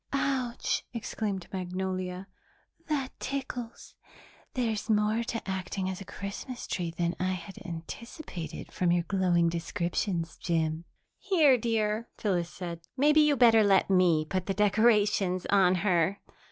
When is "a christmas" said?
6.01-6.65